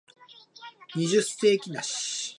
[0.95, 1.79] 二十世紀梨